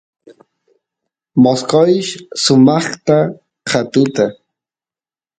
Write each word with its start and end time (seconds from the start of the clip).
mosqoysh 1.43 2.11
sumaqta 2.43 3.17
ka 3.27 3.31
katuta 3.69 4.25